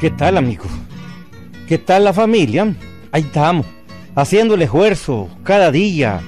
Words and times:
¿Qué 0.00 0.10
tal, 0.10 0.36
amigo? 0.36 0.62
¿Qué 1.66 1.76
tal 1.76 2.04
la 2.04 2.12
familia? 2.12 2.72
Ahí 3.10 3.22
estamos, 3.22 3.66
haciendo 4.14 4.54
el 4.54 4.62
esfuerzo 4.62 5.28
cada 5.42 5.72
día 5.72 6.20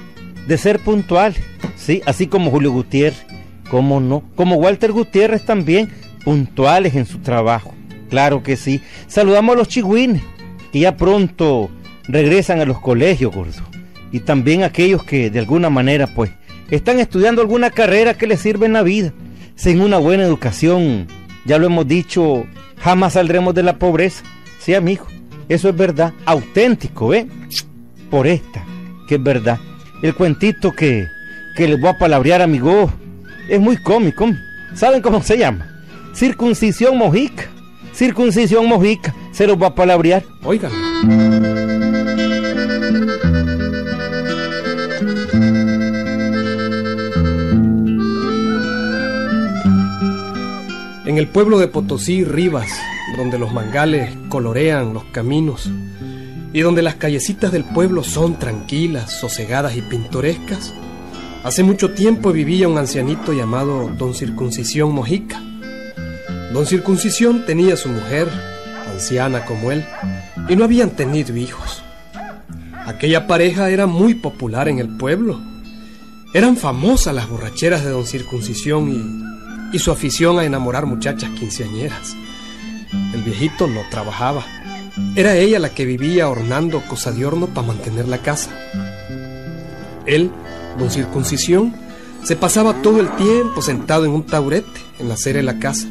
de 0.45 0.57
ser 0.57 0.79
puntual, 0.79 1.35
sí, 1.77 2.01
así 2.05 2.27
como 2.27 2.51
Julio 2.51 2.73
Gutiérrez, 2.73 3.25
cómo 3.69 4.01
no, 4.01 4.23
como 4.35 4.57
Walter 4.57 4.91
Gutiérrez 4.91 5.45
también, 5.45 5.89
puntuales 6.25 6.95
en 6.95 7.05
su 7.05 7.19
trabajo, 7.19 7.73
claro 8.09 8.43
que 8.43 8.57
sí. 8.57 8.81
Saludamos 9.07 9.55
a 9.55 9.59
los 9.59 9.69
chigüines, 9.69 10.21
que 10.73 10.79
ya 10.79 10.97
pronto 10.97 11.69
regresan 12.09 12.59
a 12.59 12.65
los 12.65 12.81
colegios, 12.81 13.33
gordo, 13.33 13.63
y 14.11 14.19
también 14.19 14.63
aquellos 14.63 15.05
que 15.05 15.29
de 15.29 15.39
alguna 15.39 15.69
manera, 15.69 16.07
pues, 16.07 16.31
están 16.69 16.99
estudiando 16.99 17.41
alguna 17.41 17.69
carrera 17.69 18.17
que 18.17 18.27
les 18.27 18.41
sirva 18.41 18.65
en 18.65 18.73
la 18.73 18.83
vida, 18.83 19.13
sin 19.55 19.79
una 19.79 19.97
buena 19.97 20.23
educación, 20.23 21.07
ya 21.45 21.57
lo 21.57 21.65
hemos 21.65 21.87
dicho, 21.87 22.45
jamás 22.77 23.13
saldremos 23.13 23.53
de 23.53 23.63
la 23.63 23.77
pobreza, 23.77 24.23
sí, 24.59 24.73
amigo. 24.73 25.07
Eso 25.49 25.69
es 25.69 25.75
verdad, 25.75 26.13
auténtico, 26.25 27.09
¿ve? 27.09 27.27
Por 28.09 28.27
esta, 28.27 28.63
que 29.07 29.15
es 29.15 29.23
verdad. 29.23 29.59
El 30.01 30.15
cuentito 30.15 30.71
que, 30.71 31.07
que 31.55 31.67
les 31.67 31.79
voy 31.79 31.89
a 31.89 31.97
palabrear, 31.97 32.41
amigo, 32.41 32.89
es 33.49 33.59
muy 33.59 33.77
cómico. 33.77 34.29
¿Saben 34.73 35.01
cómo 35.01 35.21
se 35.21 35.37
llama? 35.37 35.67
Circuncisión 36.13 36.97
mojica. 36.97 37.49
Circuncisión 37.93 38.65
mojica. 38.65 39.13
Se 39.31 39.45
los 39.45 39.57
voy 39.57 39.67
a 39.67 39.75
palabrear. 39.75 40.23
Oigan. 40.43 40.71
En 51.11 51.17
el 51.17 51.27
pueblo 51.27 51.59
de 51.59 51.67
Potosí, 51.67 52.23
Rivas, 52.23 52.69
donde 53.17 53.37
los 53.37 53.51
mangales 53.51 54.15
colorean 54.29 54.93
los 54.93 55.03
caminos 55.03 55.69
y 56.53 56.61
donde 56.61 56.81
las 56.81 56.95
callecitas 56.95 57.51
del 57.51 57.65
pueblo 57.65 58.01
son 58.01 58.39
tranquilas, 58.39 59.19
sosegadas 59.19 59.75
y 59.75 59.81
pintorescas, 59.81 60.73
hace 61.43 61.63
mucho 61.63 61.91
tiempo 61.91 62.31
vivía 62.31 62.69
un 62.69 62.77
ancianito 62.77 63.33
llamado 63.33 63.89
Don 63.97 64.13
Circuncisión 64.13 64.93
Mojica. 64.93 65.43
Don 66.53 66.65
Circuncisión 66.65 67.45
tenía 67.45 67.75
su 67.75 67.89
mujer, 67.89 68.29
anciana 68.89 69.43
como 69.43 69.73
él, 69.73 69.83
y 70.47 70.55
no 70.55 70.63
habían 70.63 70.91
tenido 70.91 71.35
hijos. 71.35 71.83
Aquella 72.85 73.27
pareja 73.27 73.69
era 73.69 73.85
muy 73.85 74.13
popular 74.13 74.69
en 74.69 74.79
el 74.79 74.87
pueblo. 74.95 75.41
Eran 76.33 76.55
famosas 76.55 77.13
las 77.13 77.27
borracheras 77.27 77.83
de 77.83 77.89
Don 77.89 78.05
Circuncisión 78.05 79.20
y, 79.71 79.79
su 79.79 79.91
afición 79.91 80.39
a 80.39 80.45
enamorar 80.45 80.85
muchachas 80.85 81.29
quinceañeras. 81.31 82.15
El 83.13 83.21
viejito 83.23 83.67
no 83.67 83.81
trabajaba. 83.89 84.45
Era 85.15 85.35
ella 85.35 85.59
la 85.59 85.69
que 85.69 85.85
vivía 85.85 86.29
hornando 86.29 86.81
cosa 86.81 87.11
de 87.11 87.25
horno 87.25 87.47
para 87.47 87.67
mantener 87.67 88.07
la 88.07 88.17
casa. 88.19 88.51
Él, 90.05 90.31
don 90.77 90.89
Circuncisión, 90.89 91.73
se 92.23 92.35
pasaba 92.35 92.81
todo 92.81 92.99
el 92.99 93.09
tiempo 93.15 93.61
sentado 93.61 94.05
en 94.05 94.11
un 94.11 94.25
taburete 94.25 94.79
en 94.99 95.07
la 95.07 95.15
acera 95.15 95.37
de 95.37 95.43
la 95.43 95.59
casa. 95.59 95.87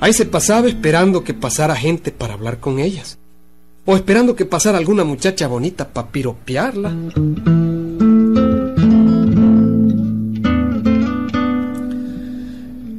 Ahí 0.00 0.12
se 0.12 0.26
pasaba 0.26 0.68
esperando 0.68 1.24
que 1.24 1.34
pasara 1.34 1.76
gente 1.76 2.12
para 2.12 2.34
hablar 2.34 2.60
con 2.60 2.78
ellas. 2.78 3.18
O 3.84 3.96
esperando 3.96 4.36
que 4.36 4.44
pasara 4.44 4.78
alguna 4.78 5.04
muchacha 5.04 5.48
bonita 5.48 5.88
para 5.88 6.08
piropearla. 6.08 6.92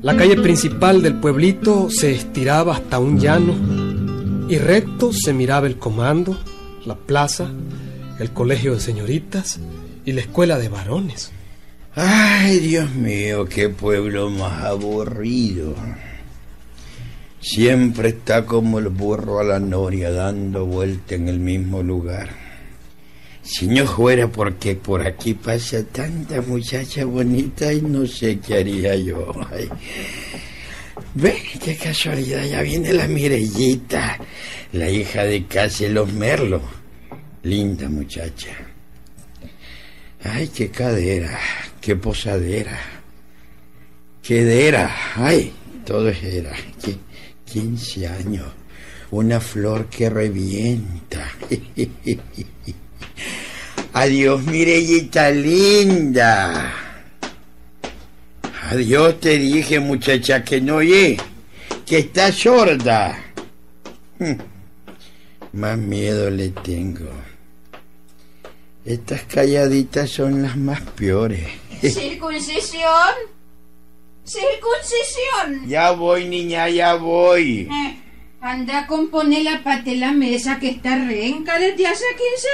La 0.09 0.17
calle 0.17 0.37
principal 0.37 1.03
del 1.03 1.19
pueblito 1.19 1.87
se 1.91 2.11
estiraba 2.11 2.75
hasta 2.75 2.97
un 2.97 3.19
llano 3.19 3.53
y 4.49 4.57
recto 4.57 5.13
se 5.13 5.33
miraba 5.33 5.67
el 5.67 5.77
comando, 5.77 6.35
la 6.83 6.95
plaza, 6.95 7.47
el 8.17 8.31
colegio 8.31 8.73
de 8.73 8.79
señoritas 8.79 9.59
y 10.05 10.13
la 10.13 10.21
escuela 10.21 10.57
de 10.57 10.67
varones. 10.67 11.31
Ay, 11.93 12.57
Dios 12.57 12.89
mío, 12.95 13.45
qué 13.45 13.69
pueblo 13.69 14.31
más 14.31 14.63
aburrido. 14.63 15.75
Siempre 17.39 18.09
está 18.09 18.47
como 18.47 18.79
el 18.79 18.87
burro 18.87 19.39
a 19.39 19.43
la 19.43 19.59
noria 19.59 20.09
dando 20.09 20.65
vuelta 20.65 21.13
en 21.13 21.27
el 21.27 21.39
mismo 21.39 21.83
lugar. 21.83 22.48
Si 23.51 23.65
no 23.65 23.83
fuera 23.87 24.27
porque 24.27 24.75
por 24.75 25.01
aquí 25.01 25.33
pasa 25.33 25.83
tanta 25.83 26.39
muchacha 26.39 27.03
bonita 27.03 27.73
y 27.73 27.81
no 27.81 28.05
sé 28.05 28.37
qué 28.37 28.59
haría 28.59 28.95
yo. 28.95 29.33
Ay. 29.51 29.67
Ve, 31.15 31.35
qué 31.59 31.75
casualidad, 31.75 32.45
ya 32.45 32.61
viene 32.61 32.93
la 32.93 33.07
Mirellita, 33.07 34.19
la 34.73 34.87
hija 34.87 35.23
de 35.23 35.47
Casi 35.47 35.87
los 35.87 36.13
Merlo. 36.13 36.61
Linda 37.41 37.89
muchacha. 37.89 38.51
Ay, 40.23 40.49
qué 40.49 40.69
cadera, 40.69 41.39
qué 41.81 41.95
posadera. 41.95 42.79
Qué 44.21 44.43
dera, 44.43 44.95
ay, 45.15 45.51
todo 45.87 46.09
es 46.09 46.21
era. 46.21 46.55
Qué 46.83 46.97
15 47.51 48.07
años, 48.09 48.45
una 49.09 49.39
flor 49.39 49.87
que 49.87 50.07
revienta. 50.07 51.27
Adiós, 54.01 54.41
Mirellita 54.45 55.29
linda. 55.29 56.73
Adiós, 58.71 59.19
te 59.19 59.37
dije, 59.37 59.81
muchacha, 59.81 60.41
que 60.41 60.61
no 60.61 60.77
oye, 60.77 61.17
que 61.85 61.97
está 61.97 62.31
sorda. 62.31 63.21
Hm, 64.19 64.37
más 65.51 65.77
miedo 65.77 66.29
le 66.29 66.47
tengo. 66.47 67.11
Estas 68.85 69.23
calladitas 69.23 70.09
son 70.09 70.43
las 70.43 70.55
más 70.55 70.79
peores. 70.79 71.45
¿Circuncisión? 71.81 73.15
¿Circuncisión? 74.23 75.67
Ya 75.67 75.91
voy, 75.91 76.25
niña, 76.25 76.69
ya 76.69 76.95
voy. 76.95 77.67
Eh. 77.69 78.08
Anda 78.41 78.79
a 78.79 78.87
componer 78.87 79.43
la 79.43 79.61
pata 79.63 79.91
la 79.91 80.13
mesa 80.13 80.59
que 80.59 80.69
está 80.69 80.95
renca 80.95 81.59
desde 81.59 81.87
hace 81.87 82.05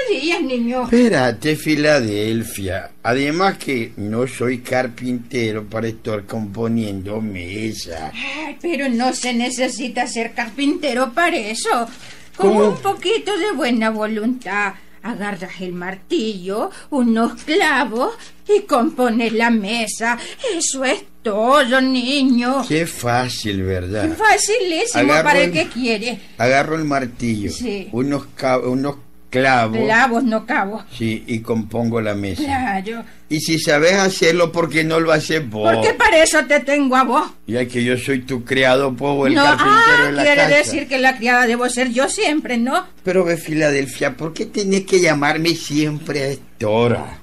15 0.09 0.19
días, 0.19 0.41
niño. 0.41 0.83
Espérate, 0.85 1.55
Filadelfia. 1.55 2.89
Además 3.03 3.59
que 3.59 3.91
no 3.97 4.25
soy 4.25 4.59
carpintero 4.59 5.63
para 5.65 5.87
estar 5.87 6.25
componiendo 6.25 7.21
mesa. 7.21 8.11
Ay, 8.15 8.57
pero 8.59 8.89
no 8.89 9.13
se 9.13 9.35
necesita 9.35 10.07
ser 10.07 10.33
carpintero 10.33 11.13
para 11.13 11.37
eso. 11.37 11.87
Con 12.35 12.49
¿Cómo? 12.49 12.69
un 12.69 12.77
poquito 12.77 13.37
de 13.37 13.51
buena 13.51 13.91
voluntad. 13.91 14.73
Agarras 15.05 15.61
el 15.61 15.71
martillo, 15.73 16.71
unos 16.89 17.43
clavos 17.43 18.15
y 18.49 18.61
compones 18.63 19.33
la 19.33 19.51
mesa. 19.51 20.17
Eso 20.57 20.83
es 20.83 21.03
todo, 21.21 21.79
niño. 21.79 22.65
Qué 22.67 22.87
fácil, 22.87 23.61
¿verdad? 23.61 24.09
Facilísimo 24.17 25.03
Agarro 25.13 25.23
para 25.23 25.39
el 25.41 25.45
el- 25.45 25.51
que 25.53 25.67
quiere. 25.67 26.19
Agarro 26.39 26.75
el 26.75 26.85
martillo, 26.85 27.51
Sí. 27.51 27.87
unos, 27.91 28.25
unos 28.65 28.95
clavos, 29.39 29.77
Clavos, 29.83 30.23
no 30.23 30.45
cabos. 30.45 30.83
sí, 30.91 31.23
y 31.27 31.39
compongo 31.39 32.01
la 32.01 32.15
mesa. 32.15 32.43
Claro. 32.43 33.03
Y 33.27 33.39
si 33.39 33.59
sabes 33.59 33.93
hacerlo, 33.93 34.51
¿por 34.51 34.69
qué 34.69 34.83
no 34.83 34.99
lo 34.99 35.11
haces 35.11 35.47
vos? 35.49 35.73
Porque 35.73 35.93
para 35.93 36.21
eso 36.23 36.45
te 36.45 36.59
tengo 36.59 36.95
a 36.95 37.03
vos. 37.03 37.31
Ya 37.47 37.65
que 37.67 37.83
yo 37.83 37.97
soy 37.97 38.19
tu 38.21 38.43
criado, 38.43 38.95
povo, 38.95 39.27
el 39.27 39.33
no, 39.33 39.43
carpintero 39.43 39.73
ah, 40.03 40.05
de 40.05 40.11
la 40.11 40.23
quiere 40.23 40.41
casa. 40.43 40.55
decir 40.57 40.87
que 40.87 40.99
la 40.99 41.17
criada 41.17 41.47
debo 41.47 41.67
ser 41.69 41.91
yo 41.91 42.07
siempre, 42.09 42.57
¿no? 42.57 42.85
Pero 43.03 43.23
ve, 43.25 43.37
Filadelfia, 43.37 44.15
¿por 44.15 44.33
qué 44.33 44.45
tenés 44.45 44.85
que 44.85 44.99
llamarme 45.01 45.49
siempre 45.55 46.21
a 46.23 46.27
esta 46.27 46.67
hora? 46.67 47.19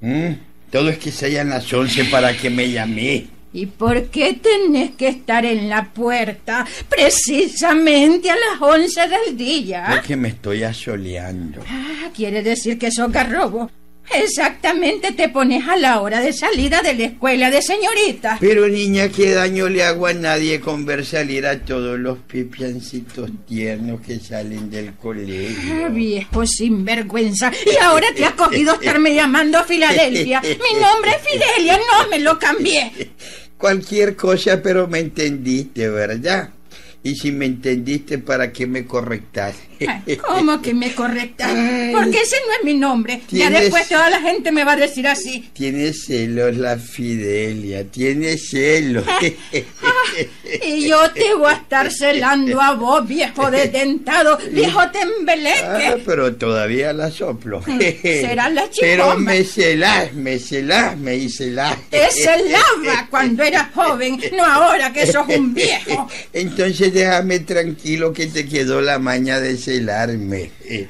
¿Mm? 0.00 0.32
Todo 0.70 0.88
es 0.88 0.98
que 0.98 1.12
sean 1.12 1.50
las 1.50 1.72
once 1.72 2.04
para 2.06 2.36
que 2.36 2.50
me 2.50 2.70
llamé. 2.70 3.26
¿Y 3.56 3.66
por 3.66 4.06
qué 4.10 4.34
tenés 4.34 4.90
que 4.96 5.06
estar 5.06 5.46
en 5.46 5.68
la 5.68 5.92
puerta 5.92 6.66
precisamente 6.88 8.28
a 8.28 8.34
las 8.34 8.60
11 8.60 9.00
del 9.08 9.36
día? 9.36 9.86
Porque 9.94 10.16
me 10.16 10.28
estoy 10.28 10.64
asoleando. 10.64 11.62
Ah, 11.68 12.10
quiere 12.14 12.42
decir 12.42 12.76
que 12.78 12.90
sos 12.90 13.12
garrobo. 13.12 13.70
Exactamente 14.12 15.12
te 15.12 15.30
pones 15.30 15.66
a 15.66 15.76
la 15.76 16.00
hora 16.02 16.20
de 16.20 16.32
salida 16.34 16.82
de 16.82 16.92
la 16.94 17.04
escuela 17.06 17.50
de 17.50 17.62
señoritas. 17.62 18.38
Pero 18.38 18.68
niña, 18.68 19.08
¿qué 19.08 19.30
daño 19.30 19.68
le 19.70 19.82
hago 19.82 20.06
a 20.08 20.12
nadie 20.12 20.60
con 20.60 20.84
ver 20.84 21.06
salir 21.06 21.46
a 21.46 21.60
todos 21.60 21.98
los 21.98 22.18
pipiancitos 22.18 23.30
tiernos 23.48 24.02
que 24.02 24.18
salen 24.20 24.68
del 24.70 24.88
Ah, 24.88 24.92
colegio? 25.00 25.90
viejo 25.90 26.44
sinvergüenza. 26.46 27.50
Y 27.64 27.82
ahora 27.82 28.08
te 28.14 28.26
has 28.26 28.34
cogido 28.34 28.74
estarme 28.80 29.14
llamando 29.14 29.64
Filadelfia. 29.64 30.42
Mi 30.42 30.80
nombre 30.80 31.12
es 31.12 31.22
Fidelia, 31.30 31.78
no 31.78 32.08
me 32.10 32.18
lo 32.18 32.38
cambié. 32.38 32.92
Cualquier 33.58 34.16
cosa, 34.16 34.60
pero 34.62 34.86
me 34.88 34.98
entendiste, 34.98 35.88
¿verdad? 35.88 36.50
Y 37.06 37.16
si 37.16 37.32
me 37.32 37.44
entendiste, 37.44 38.16
¿para 38.16 38.50
qué 38.50 38.66
me 38.66 38.86
correctas? 38.86 39.56
¿Cómo 40.26 40.62
que 40.62 40.72
me 40.72 40.94
correctas? 40.94 41.50
Porque 41.92 42.22
ese 42.22 42.36
no 42.46 42.54
es 42.58 42.64
mi 42.64 42.78
nombre. 42.78 43.20
Ya 43.28 43.50
después 43.50 43.88
toda 43.90 44.08
la 44.08 44.22
gente 44.22 44.50
me 44.50 44.64
va 44.64 44.72
a 44.72 44.76
decir 44.76 45.06
así. 45.06 45.50
Tiene 45.52 45.92
celos 45.92 46.56
la 46.56 46.78
Fidelia, 46.78 47.84
tiene 47.84 48.38
celos. 48.38 49.04
y 50.62 50.88
yo 50.88 51.10
te 51.12 51.34
voy 51.34 51.50
a 51.50 51.54
estar 51.54 51.90
celando 51.90 52.60
a 52.60 52.74
vos, 52.74 53.06
viejo 53.06 53.50
desdentado, 53.50 54.38
viejo 54.50 54.80
tembeleque. 54.90 55.86
Ah, 55.86 55.96
pero 56.04 56.34
todavía 56.36 56.92
la 56.92 57.10
soplo. 57.10 57.62
Será 57.62 58.48
la 58.48 58.70
chica. 58.70 58.86
Pero 58.94 59.18
me 59.18 59.44
celás, 59.44 60.12
me 60.12 60.38
celás, 60.38 60.96
me 60.96 61.16
hice 61.16 61.50
la. 61.50 61.76
Te 61.90 62.10
celaba 62.10 63.06
cuando 63.10 63.42
eras 63.42 63.72
joven, 63.74 64.20
no 64.36 64.44
ahora 64.44 64.92
que 64.92 65.06
sos 65.06 65.26
un 65.28 65.54
viejo. 65.54 66.08
Entonces 66.32 66.92
déjame 66.92 67.40
tranquilo 67.40 68.12
que 68.12 68.26
te 68.26 68.46
quedó 68.46 68.80
la 68.80 68.98
maña 68.98 69.40
de 69.40 69.56
celarme. 69.56 70.50
Eh, 70.66 70.88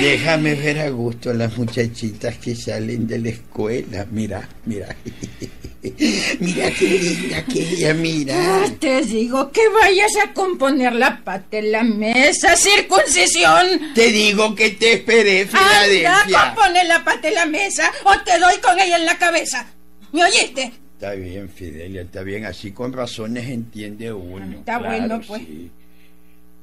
déjame 0.00 0.54
ver 0.54 0.80
a 0.80 0.88
gusto 0.90 1.30
a 1.30 1.34
las 1.34 1.56
muchachitas 1.56 2.36
que 2.38 2.56
salen 2.56 3.06
de 3.06 3.18
la 3.18 3.28
escuela. 3.30 4.06
Mira, 4.10 4.48
mira. 4.66 4.94
Mira 6.40 6.70
qué 6.70 6.86
linda 6.88 7.44
que 7.44 7.60
ella, 7.60 7.92
mira. 7.92 8.64
te 8.80 9.02
digo 9.02 9.52
que 9.52 9.68
vayas 9.68 10.12
a 10.24 10.32
componer 10.32 10.94
la 10.94 11.22
pata 11.22 11.58
en 11.58 11.72
la 11.72 11.82
mesa, 11.82 12.56
circuncisión. 12.56 13.92
Te 13.94 14.10
digo 14.10 14.54
que 14.54 14.70
te 14.70 14.94
esperé, 14.94 15.44
Filadelfia. 15.46 16.22
Anda, 16.22 16.54
compone 16.54 16.84
la 16.84 17.04
pata 17.04 17.28
en 17.28 17.34
la 17.34 17.44
mesa 17.44 17.92
o 18.04 18.18
te 18.24 18.38
doy 18.38 18.56
con 18.62 18.80
ella 18.80 18.96
en 18.96 19.04
la 19.04 19.18
cabeza. 19.18 19.66
¿Me 20.12 20.24
oíste? 20.24 20.72
Está 20.94 21.12
bien, 21.12 21.50
Fidelia, 21.50 22.00
está 22.00 22.22
bien. 22.22 22.46
Así 22.46 22.72
con 22.72 22.92
razones 22.92 23.46
entiende 23.50 24.10
uno. 24.10 24.60
Está 24.60 24.78
bueno, 24.78 25.20
pues. 25.26 25.42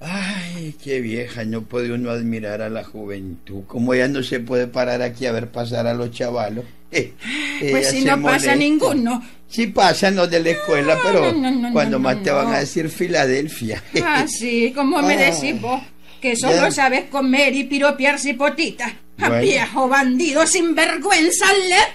Ay, 0.03 0.75
qué 0.83 0.99
vieja, 0.99 1.45
no 1.45 1.61
puede 1.61 1.93
uno 1.93 2.09
admirar 2.09 2.63
a 2.63 2.69
la 2.69 2.83
juventud. 2.83 3.61
Como 3.67 3.93
ya 3.93 4.07
no 4.07 4.23
se 4.23 4.39
puede 4.39 4.65
parar 4.65 5.03
aquí 5.03 5.27
a 5.27 5.31
ver 5.31 5.49
pasar 5.49 5.85
a 5.85 5.93
los 5.93 6.11
chavalos. 6.11 6.65
Eh, 6.93 7.69
pues 7.69 7.91
si 7.91 8.03
no 8.03 8.19
pasa 8.21 8.55
ninguno. 8.55 9.23
Sí 9.47 9.67
pasan 9.67 10.15
los 10.15 10.29
de 10.31 10.41
la 10.41 10.49
escuela, 10.49 10.97
pero 11.03 11.31
cuando 11.71 11.99
más 11.99 12.23
te 12.23 12.31
van 12.31 12.47
a 12.53 12.59
decir 12.59 12.89
Filadelfia. 12.89 13.81
Ah, 14.03 14.25
sí, 14.27 14.73
como 14.75 14.99
me 15.03 15.15
decís 15.15 15.61
vos, 15.61 15.79
que 16.19 16.35
solo 16.35 16.71
sabes 16.71 17.05
comer 17.05 17.53
y 17.55 17.65
piropear 17.65 18.19
cipotitas. 18.19 18.91
Viejo 19.39 19.87
bandido 19.87 20.45
sin 20.47 20.73
vergüenza, 20.73 21.45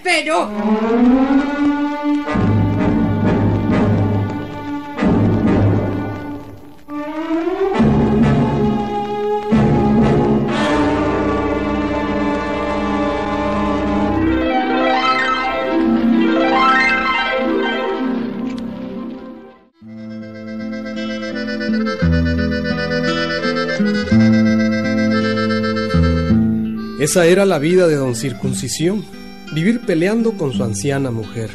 pero... 0.04 1.75
Esa 27.16 27.24
era 27.24 27.46
la 27.46 27.58
vida 27.58 27.88
de 27.88 27.94
don 27.94 28.14
Circuncisión, 28.14 29.02
vivir 29.54 29.80
peleando 29.86 30.36
con 30.36 30.52
su 30.52 30.62
anciana 30.62 31.10
mujer. 31.10 31.48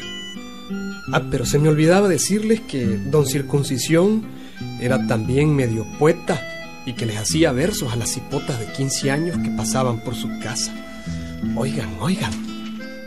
Ah, 1.14 1.22
pero 1.30 1.46
se 1.46 1.60
me 1.60 1.70
olvidaba 1.70 2.08
decirles 2.08 2.62
que 2.62 2.84
don 2.84 3.28
Circuncisión 3.28 4.26
era 4.82 5.06
también 5.06 5.56
medio 5.56 5.86
poeta 6.00 6.42
y 6.88 6.94
que 6.94 7.06
les 7.06 7.18
hacía 7.18 7.52
versos 7.52 7.94
a 7.94 7.96
las 7.96 8.18
hipotas 8.18 8.60
de 8.60 8.74
15 8.74 9.12
años 9.12 9.38
que 9.38 9.52
pasaban 9.52 10.00
por 10.04 10.16
su 10.16 10.30
casa. 10.40 10.74
Oigan, 11.56 11.96
oigan. 12.00 12.34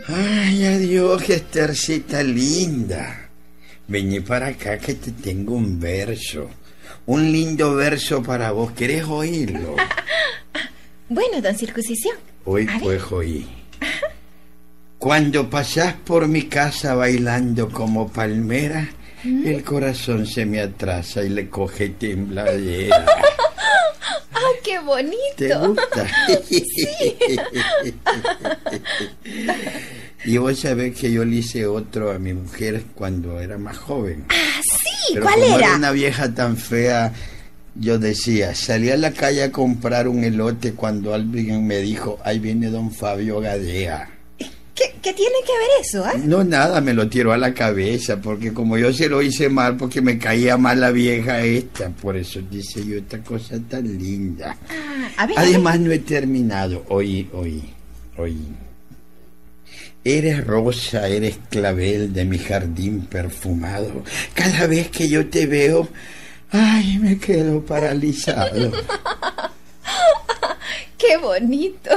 Ay, 0.07 0.63
adiós, 0.63 1.29
Estercita 1.29 2.23
linda. 2.23 3.31
Vení 3.89 4.21
para 4.21 4.47
acá 4.47 4.77
que 4.77 4.93
te 4.93 5.11
tengo 5.11 5.55
un 5.55 5.77
verso. 5.77 6.49
Un 7.05 7.33
lindo 7.33 7.75
verso 7.75 8.23
para 8.23 8.51
vos. 8.51 8.71
¿Querés 8.71 9.03
oírlo? 9.03 9.75
bueno, 11.09 11.41
don 11.41 11.57
Circuncisión. 11.57 12.15
Hoy 12.45 12.67
pues 12.81 13.01
hoy. 13.11 13.47
Cuando 14.97 15.49
pasás 15.49 15.93
por 15.93 16.27
mi 16.27 16.43
casa 16.43 16.95
bailando 16.95 17.69
como 17.69 18.07
palmera, 18.11 18.89
¿Mm? 19.23 19.47
el 19.47 19.63
corazón 19.63 20.25
se 20.25 20.45
me 20.45 20.59
atrasa 20.61 21.23
y 21.23 21.29
le 21.29 21.49
coge 21.49 21.89
tembladera. 21.89 23.05
¡Ah, 24.33 24.39
qué 24.63 24.79
bonito! 24.79 25.15
¿Te 25.37 25.55
gusta? 25.55 26.07
y 30.25 30.37
vos 30.37 30.59
sabés 30.59 30.95
que 30.97 31.11
yo 31.11 31.25
le 31.25 31.37
hice 31.37 31.65
otro 31.67 32.11
a 32.11 32.19
mi 32.19 32.33
mujer 32.33 32.83
cuando 32.95 33.39
era 33.39 33.57
más 33.57 33.77
joven. 33.77 34.25
Ah, 34.29 34.59
sí, 34.61 35.13
Pero 35.13 35.25
¿cuál 35.25 35.39
como 35.41 35.57
era? 35.59 35.75
una 35.75 35.91
vieja 35.91 36.33
tan 36.33 36.57
fea 36.57 37.11
yo 37.75 37.99
decía, 37.99 38.55
salí 38.55 38.89
a 38.89 38.97
la 38.97 39.11
calle 39.11 39.43
a 39.43 39.51
comprar 39.51 40.07
un 40.07 40.23
elote 40.23 40.73
cuando 40.73 41.13
alguien 41.13 41.67
me 41.67 41.77
dijo, 41.77 42.19
ahí 42.23 42.39
viene 42.39 42.69
don 42.69 42.91
Fabio 42.91 43.39
Gadea. 43.41 44.09
¿Qué, 44.75 45.13
tiene 45.13 45.35
que 45.45 45.51
ver 45.53 45.69
eso? 45.81 46.05
¿eh? 46.05 46.21
No, 46.25 46.43
nada, 46.43 46.81
me 46.81 46.93
lo 46.93 47.07
tiró 47.07 47.31
a 47.31 47.37
la 47.37 47.53
cabeza, 47.53 48.19
porque 48.19 48.53
como 48.53 48.77
yo 48.77 48.91
se 48.91 49.07
lo 49.07 49.21
hice 49.21 49.47
mal, 49.47 49.77
porque 49.77 50.01
me 50.01 50.17
caía 50.17 50.57
mal 50.57 50.81
la 50.81 50.91
vieja 50.91 51.43
esta, 51.43 51.89
por 51.89 52.17
eso 52.17 52.41
dice 52.41 52.85
yo 52.85 52.97
esta 52.97 53.19
cosa 53.19 53.57
tan 53.69 53.85
linda. 53.85 54.57
Ah, 55.15 55.27
Además 55.37 55.79
no 55.79 55.91
he 55.91 55.99
terminado, 55.99 56.83
oí, 56.89 57.29
oí, 57.33 57.63
oí. 58.17 58.37
Eres 60.03 60.45
rosa, 60.45 61.07
eres 61.07 61.37
clavel 61.49 62.11
de 62.11 62.25
mi 62.25 62.37
jardín 62.37 63.01
perfumado. 63.01 64.03
Cada 64.33 64.67
vez 64.67 64.89
que 64.89 65.07
yo 65.07 65.27
te 65.27 65.45
veo, 65.45 65.87
Ay, 66.57 66.97
me 66.99 67.17
quedo 67.17 67.65
paralizado. 67.65 68.71
¡Qué 70.97 71.17
bonito! 71.17 71.89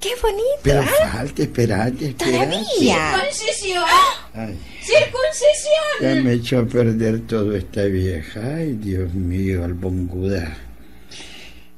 ¡Qué 0.00 0.10
bonito! 0.20 0.60
Pero 0.64 0.82
¿eh? 0.82 0.88
falta, 1.12 1.42
esperate, 1.42 2.08
esperate. 2.08 2.64
¡Circuncisión! 2.64 3.78
¡Circuncisión! 4.82 6.00
Ya 6.00 6.14
me 6.16 6.32
echó 6.32 6.58
a 6.58 6.66
perder 6.66 7.20
todo 7.28 7.54
esta 7.54 7.84
vieja. 7.84 8.40
Ay, 8.56 8.72
Dios 8.72 9.14
mío, 9.14 9.64
albonguda. 9.64 10.56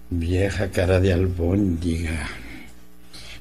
Vieja 0.08 0.70
cara 0.70 1.00
de 1.00 1.12
albóndiga. 1.12 2.30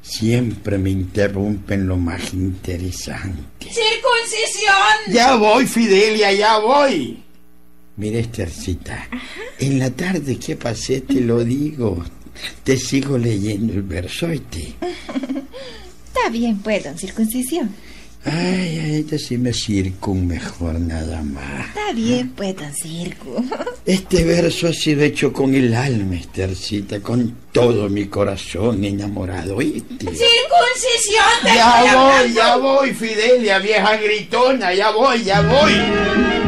Siempre 0.01 0.77
me 0.77 0.89
interrumpen 0.89 1.87
lo 1.87 1.95
más 1.95 2.33
interesante. 2.33 3.65
¡Circuncisión! 3.71 5.13
Ya 5.13 5.35
voy, 5.35 5.65
Fidelia, 5.67 6.33
ya 6.33 6.59
voy. 6.59 7.22
Mira, 7.95 8.19
Estercita, 8.19 9.07
en 9.59 9.79
la 9.79 9.91
tarde 9.91 10.37
que 10.37 10.55
pasé 10.55 11.01
te 11.01 11.21
lo 11.21 11.43
digo. 11.43 12.03
Te 12.63 12.77
sigo 12.77 13.17
leyendo 13.17 13.73
el 13.73 13.83
versoite. 13.83 14.73
Está 16.07 16.29
bien, 16.31 16.57
pues, 16.59 16.83
don 16.83 16.97
Circuncisión. 16.97 17.69
Ay, 18.25 19.05
ay, 19.09 19.37
me 19.37 19.51
circun 19.51 20.25
mejor 20.25 20.79
nada 20.79 21.21
más. 21.23 21.67
Está 21.67 21.91
bien, 21.93 22.29
pues, 22.29 22.55
don 22.55 22.73
Circo. 22.73 23.43
Este 23.85 24.23
verso 24.23 24.67
ha 24.69 24.73
sido 24.73 25.03
hecho 25.03 25.33
con 25.33 25.53
el 25.53 25.73
alma, 25.73 26.15
Estercita, 26.15 27.01
con 27.01 27.35
todo 27.51 27.89
mi 27.89 28.05
corazón 28.05 28.85
enamorado, 28.85 29.57
¿oíste? 29.57 30.05
¡Circuncisión! 30.05 31.25
Ya 31.43 31.95
voy, 31.95 32.33
ya 32.33 32.55
voy, 32.55 32.93
Fidelia, 32.93 33.59
vieja 33.59 33.97
gritona, 33.97 34.73
ya 34.73 34.91
voy, 34.91 35.23
ya 35.23 35.41
voy. 35.41 36.42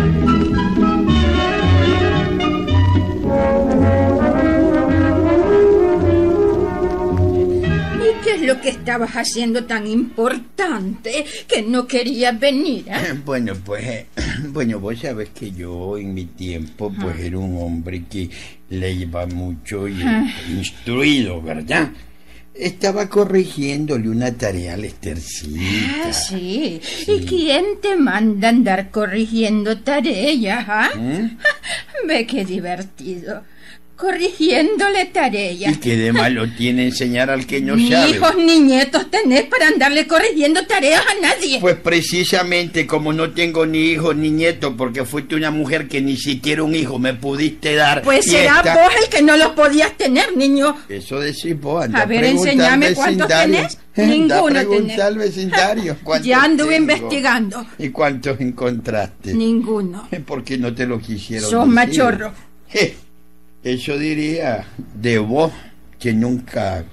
Lo 8.46 8.62
que 8.62 8.70
estabas 8.70 9.12
haciendo 9.12 9.66
tan 9.66 9.88
importante 9.88 11.26
que 11.48 11.62
no 11.62 11.88
querías 11.88 12.40
venir? 12.40 12.86
¿eh? 12.88 13.20
Bueno, 13.26 13.54
pues, 13.64 14.06
bueno, 14.48 14.80
vos 14.80 15.00
sabés 15.00 15.30
que 15.30 15.52
yo 15.52 15.98
en 15.98 16.14
mi 16.14 16.26
tiempo, 16.26 16.94
pues 17.00 17.20
era 17.20 17.38
un 17.38 17.58
hombre 17.62 18.04
que 18.10 18.30
le 18.70 18.92
iba 18.92 19.26
mucho 19.26 19.88
y 19.88 20.02
instruido, 20.50 21.42
¿verdad? 21.42 21.92
Estaba 22.54 23.10
corrigiéndole 23.10 24.08
una 24.08 24.32
tarea 24.32 24.76
al 24.76 24.86
Estercita. 24.86 26.08
Ah, 26.08 26.14
¿sí? 26.14 26.80
¿Y 27.06 27.26
quién 27.26 27.82
te 27.82 27.98
manda 27.98 28.48
andar 28.48 28.92
corrigiendo 28.92 29.78
tareas, 29.80 30.66
ah? 30.70 30.90
Ve 32.08 32.26
qué 32.26 32.46
divertido. 32.46 33.44
Corrigiéndole 33.96 35.06
tareas. 35.06 35.74
¿Y 35.74 35.80
qué 35.80 35.96
de 35.98 36.12
malo 36.14 36.48
tiene 36.58 36.86
enseñar 36.86 37.30
al 37.30 37.46
que 37.46 37.62
no 37.62 37.76
Ni 37.76 37.92
sabe? 37.92 38.10
hijos 38.12 38.36
ni 38.38 38.60
nietos 38.60 39.10
tenés 39.10 39.44
para 39.44 39.68
andarle 39.68 40.06
corrigiendo 40.08 40.66
tareas 40.66 41.02
a 41.02 41.22
nadie. 41.22 41.60
Pues 41.60 41.76
precisamente 41.76 42.86
como 42.86 43.14
no 43.14 43.32
tengo 43.32 43.66
ni 43.66 43.80
hijos 43.92 44.16
ni 44.16 44.30
nietos 44.32 44.74
porque 44.78 45.06
fuiste 45.06 45.36
una 45.36 45.52
mujer 45.52 45.88
que 45.88 46.02
ni 46.02 46.18
siquiera 46.18 46.64
un 46.64 46.76
hijo 46.76 47.00
me 47.00 47.14
pudiste 47.14 47.76
dar. 47.76 48.02
Pues 48.02 48.26
será 48.26 48.58
esta- 48.58 48.74
vos 48.76 48.94
el 49.04 49.10
que 49.10 49.22
no 49.22 49.38
los 49.38 49.50
podías 49.50 49.96
tener, 49.98 50.36
niño. 50.36 50.76
Eso 50.90 51.20
decís 51.20 51.60
vos, 51.60 51.86
anda 51.86 52.02
A 52.02 52.06
ver, 52.06 52.24
enséñame 52.26 52.94
cuántos 52.94 53.28
tenés. 53.28 53.78
Ninguno 53.96 54.60
al 54.60 55.18
vecindario 55.18 55.96
Ya 56.24 56.44
anduve 56.44 56.76
tengo. 56.76 56.92
investigando. 56.94 57.66
¿Y 57.80 57.90
cuántos 57.90 58.40
encontraste? 58.42 59.34
Ninguno. 59.34 60.08
¿Por 60.26 60.44
qué 60.44 60.58
no 60.58 60.74
te 60.74 60.86
lo 60.86 61.00
quisieron 61.00 61.50
Sos 61.50 61.62
decir? 61.62 61.74
machorro. 61.74 62.34
Eso 63.66 63.98
diría 63.98 64.68
de 64.94 65.18
vos 65.18 65.52
que 65.98 66.14
nunca 66.14 66.86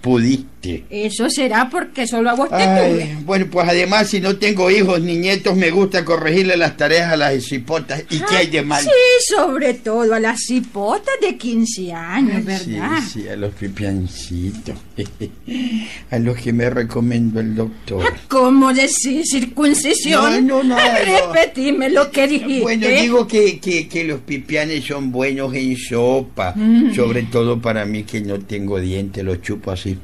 Eso 0.90 1.28
será 1.28 1.68
porque 1.68 2.06
solo 2.06 2.30
a 2.30 2.34
vos 2.34 2.48
te 2.48 2.54
Ay, 2.54 3.18
bueno, 3.24 3.46
pues 3.50 3.68
además 3.68 4.08
si 4.08 4.20
no 4.20 4.36
tengo 4.36 4.70
hijos 4.70 5.00
ni 5.00 5.16
nietos 5.16 5.56
me 5.56 5.70
gusta 5.70 6.04
corregirle 6.04 6.56
las 6.56 6.76
tareas 6.76 7.12
a 7.12 7.16
las 7.16 7.42
cipotas. 7.44 8.04
¿Y 8.10 8.20
qué 8.20 8.36
hay 8.36 8.46
de 8.46 8.62
mal? 8.62 8.82
Sí, 8.82 8.90
sobre 9.34 9.74
todo 9.74 10.14
a 10.14 10.20
las 10.20 10.38
cipotas 10.40 11.14
de 11.20 11.36
15 11.36 11.92
años, 11.92 12.44
¿verdad? 12.44 13.00
Sí, 13.02 13.22
sí, 13.22 13.28
a 13.28 13.36
los 13.36 13.52
pipiancitos. 13.54 14.76
a 16.10 16.18
los 16.18 16.36
que 16.36 16.52
me 16.52 16.70
recomendó 16.70 17.40
el 17.40 17.54
doctor. 17.54 18.14
¿Cómo 18.28 18.72
decís 18.72 19.30
circuncisión? 19.30 20.46
No, 20.46 20.62
no, 20.62 20.76
no, 20.76 20.76
no. 20.76 21.32
Repetime 21.32 21.90
lo 21.90 22.10
que 22.10 22.28
dijiste. 22.28 22.62
Bueno, 22.62 22.86
digo 22.86 23.26
que, 23.26 23.58
que, 23.58 23.88
que 23.88 24.04
los 24.04 24.20
pipianes 24.20 24.84
son 24.84 25.10
buenos 25.10 25.54
en 25.54 25.76
sopa. 25.76 26.52
Mm. 26.54 26.94
Sobre 26.94 27.24
todo 27.24 27.60
para 27.60 27.84
mí 27.84 28.04
que 28.04 28.20
no 28.20 28.38
tengo 28.38 28.78
dientes, 28.78 29.24
los 29.24 29.40
chupo 29.42 29.72
así. 29.72 29.98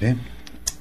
¿Eh? 0.00 0.14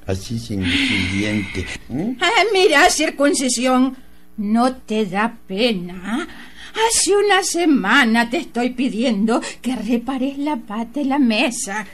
Así 0.05 0.37
sin, 0.39 0.63
sin. 0.63 1.47
¿Mm? 1.89 2.17
Ah, 2.21 2.43
mira, 2.53 2.89
circuncisión, 2.89 3.97
¿no 4.37 4.75
te 4.75 5.05
da 5.05 5.35
pena? 5.47 6.27
Hace 6.73 7.15
una 7.15 7.41
semana 7.41 8.29
te 8.29 8.37
estoy 8.37 8.71
pidiendo 8.71 9.41
que 9.61 9.75
repares 9.75 10.37
la 10.37 10.57
pata 10.57 10.99
de 10.99 11.05
la 11.05 11.19
mesa. 11.19 11.87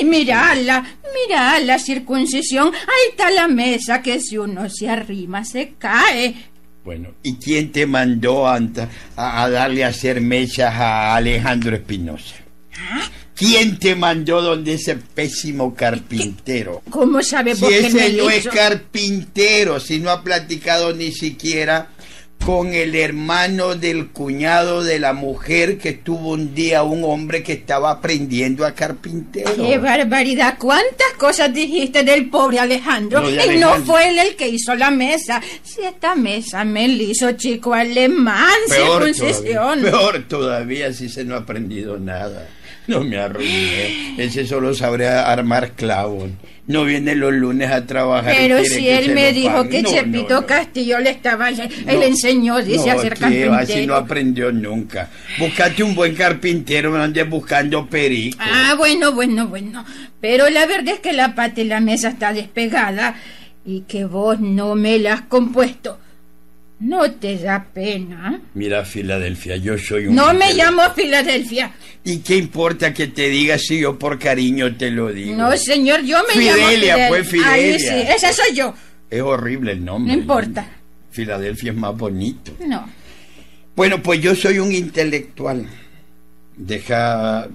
Y 0.00 0.04
mirala, 0.04 0.82
mira 1.26 1.58
la 1.60 1.78
circuncisión. 1.78 2.68
Ahí 2.68 3.10
está 3.10 3.30
la 3.30 3.48
mesa 3.48 4.00
que 4.00 4.20
si 4.20 4.38
uno 4.38 4.70
se 4.70 4.88
arrima 4.88 5.44
se 5.44 5.74
cae. 5.76 6.34
Bueno, 6.84 7.10
¿y 7.22 7.34
quién 7.34 7.70
te 7.70 7.86
mandó 7.86 8.48
a, 8.48 8.58
a 9.16 9.50
darle 9.50 9.84
a 9.84 9.88
hacer 9.88 10.20
mechas 10.20 10.74
a 10.74 11.14
Alejandro 11.14 11.76
Espinosa? 11.76 12.36
¿Quién 13.34 13.78
te 13.78 13.94
mandó 13.94 14.42
donde 14.42 14.74
ese 14.74 14.96
pésimo 14.96 15.74
carpintero? 15.74 16.82
¿Cómo 16.90 17.22
sabe 17.22 17.54
Si 17.54 17.62
vos 17.62 17.70
que 17.70 17.90
me 17.90 18.06
ese 18.06 18.12
no 18.14 18.30
es 18.30 18.46
carpintero, 18.48 19.80
si 19.80 19.98
no 19.98 20.10
ha 20.10 20.22
platicado 20.22 20.94
ni 20.94 21.12
siquiera 21.12 21.88
con 22.44 22.74
el 22.74 22.96
hermano 22.96 23.76
del 23.76 24.08
cuñado 24.08 24.82
de 24.82 24.98
la 24.98 25.12
mujer 25.12 25.78
que 25.78 25.92
tuvo 25.92 26.30
un 26.30 26.54
día 26.54 26.82
un 26.82 27.04
hombre 27.04 27.42
que 27.42 27.52
estaba 27.52 27.92
aprendiendo 27.92 28.66
a 28.66 28.72
carpintero. 28.72 29.54
¡Qué 29.54 29.78
barbaridad! 29.78 30.56
¿Cuántas 30.58 31.12
cosas 31.18 31.54
dijiste 31.54 32.02
del 32.02 32.28
pobre 32.30 32.58
Alejandro? 32.58 33.30
De 33.30 33.54
y 33.54 33.58
no 33.58 33.76
fue 33.84 34.08
él 34.08 34.18
el 34.18 34.34
que 34.34 34.48
hizo 34.48 34.74
la 34.74 34.90
mesa. 34.90 35.40
Si 35.62 35.82
esta 35.82 36.16
mesa 36.16 36.64
me 36.64 36.88
la 36.88 37.02
hizo 37.04 37.32
chico 37.32 37.74
alemán, 37.74 38.50
Peor 38.68 39.04
circuncisión. 39.04 39.80
todavía, 39.80 39.90
peor 39.90 40.28
todavía 40.28 40.92
si 40.92 41.08
se 41.08 41.24
no 41.24 41.36
ha 41.36 41.38
aprendido 41.38 41.98
nada. 41.98 42.48
No 42.86 43.04
me 43.04 43.18
arruiné. 43.18 44.14
Ese 44.18 44.46
solo 44.46 44.74
sabría 44.74 45.30
armar 45.30 45.72
clavos. 45.72 46.30
No 46.66 46.84
viene 46.84 47.14
los 47.14 47.32
lunes 47.32 47.70
a 47.70 47.86
trabajar. 47.86 48.34
Pero 48.36 48.64
si 48.64 48.88
él 48.88 49.14
me 49.14 49.32
dijo 49.32 49.68
que 49.68 49.82
No, 49.82 49.90
Chepito 49.90 50.34
no, 50.34 50.40
no. 50.42 50.46
Castillo 50.46 50.98
le 51.00 51.10
estaba... 51.10 51.48
Él 51.48 52.02
enseñó, 52.02 52.62
dice, 52.62 52.90
a 52.90 52.98
ser 52.98 53.18
carpintero. 53.18 53.54
Así 53.54 53.86
no 53.86 53.94
aprendió 53.94 54.52
nunca. 54.52 55.10
Buscate 55.38 55.82
un 55.82 55.94
buen 55.94 56.14
carpintero, 56.14 56.90
no 56.90 57.02
andes 57.02 57.28
buscando 57.28 57.86
perico. 57.86 58.38
Ah, 58.40 58.74
bueno, 58.78 59.12
bueno, 59.12 59.48
bueno. 59.48 59.84
Pero 60.20 60.48
la 60.50 60.66
verdad 60.66 60.94
es 60.94 61.00
que 61.00 61.12
la 61.12 61.34
pata 61.34 61.56
de 61.56 61.64
la 61.64 61.80
mesa 61.80 62.08
está 62.08 62.32
despegada 62.32 63.16
y 63.64 63.82
que 63.82 64.04
vos 64.04 64.40
no 64.40 64.74
me 64.74 64.98
la 64.98 65.14
has 65.14 65.22
compuesto. 65.22 65.98
¿No 66.82 67.08
te 67.12 67.38
da 67.38 67.64
pena? 67.72 68.40
Mira, 68.54 68.84
Filadelfia, 68.84 69.56
yo 69.56 69.78
soy 69.78 70.06
un... 70.08 70.16
No 70.16 70.34
me 70.34 70.52
llamo 70.52 70.82
Filadelfia. 70.96 71.70
¿Y 72.04 72.18
qué 72.18 72.36
importa 72.36 72.92
que 72.92 73.06
te 73.06 73.28
diga 73.28 73.56
si 73.56 73.78
yo 73.80 73.96
por 73.96 74.18
cariño 74.18 74.76
te 74.76 74.90
lo 74.90 75.12
digo? 75.12 75.36
No, 75.36 75.56
señor, 75.56 76.02
yo 76.02 76.18
me 76.34 76.42
llamo 76.42 76.56
Fidelia, 76.66 76.94
Fidel. 76.94 77.08
pues, 77.08 77.32
Ahí 77.46 77.78
Fidelia. 77.78 77.78
sí, 77.78 78.12
esa 78.16 78.32
soy 78.32 78.56
yo. 78.56 78.74
Es 79.08 79.22
horrible 79.22 79.72
el 79.72 79.84
nombre. 79.84 80.12
No 80.12 80.20
importa. 80.20 80.66
Filadelfia 81.12 81.70
es 81.70 81.76
más 81.78 81.96
bonito. 81.96 82.52
No. 82.66 82.88
Bueno, 83.76 84.02
pues 84.02 84.20
yo 84.20 84.34
soy 84.34 84.58
un 84.58 84.72
intelectual. 84.72 85.66
Deja... 86.56 87.46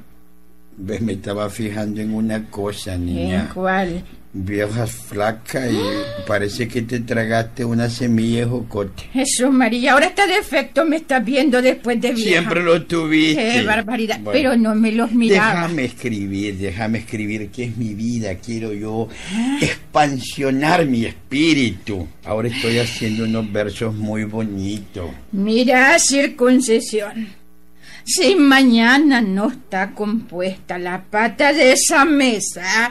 Me 0.78 1.14
estaba 1.14 1.50
fijando 1.50 2.02
en 2.02 2.14
una 2.14 2.46
cosa, 2.50 2.94
¿En 2.94 3.06
niña. 3.08 3.50
cuál? 3.54 4.04
Viejas 4.34 4.92
flaca 4.92 5.68
y 5.68 5.80
parece 6.28 6.68
que 6.68 6.84
te 6.84 7.00
tragaste 7.00 7.66
una 7.66 7.90
semilla 7.90 8.42
de 8.42 8.46
jocote. 8.46 9.04
Jesús 9.12 9.50
María, 9.52 9.94
ahora 9.94 10.06
está 10.06 10.28
defecto, 10.28 10.86
me 10.86 10.98
estás 10.98 11.26
viendo 11.26 11.60
después 11.60 12.00
de 12.00 12.12
vieja. 12.14 12.30
Siempre 12.30 12.62
lo 12.62 12.84
tuviste. 12.86 13.42
Qué 13.54 13.64
barbaridad. 13.64 14.20
Bueno. 14.20 14.32
Pero 14.38 14.56
no 14.56 14.76
me 14.76 14.92
los 14.92 15.12
miraba. 15.12 15.62
Déjame 15.64 15.86
escribir, 15.86 16.58
déjame 16.58 17.00
escribir 17.00 17.50
que 17.50 17.64
es 17.64 17.78
mi 17.78 17.96
vida, 17.96 18.36
quiero 18.36 18.74
yo 18.74 19.08
expansionar 19.62 20.86
mi 20.86 21.06
espíritu. 21.06 22.08
Ahora 22.24 22.50
estoy 22.50 22.78
haciendo 22.78 23.24
unos 23.24 23.52
versos 23.52 23.96
muy 23.96 24.26
bonitos. 24.26 25.10
Mira, 25.32 25.98
circuncisión. 25.98 27.30
Si 28.08 28.36
mañana 28.36 29.22
no 29.22 29.50
está 29.50 29.92
compuesta 29.92 30.80
la 30.80 31.04
pata 31.04 31.52
de 31.52 31.74
esa 31.74 32.06
mesa, 32.06 32.90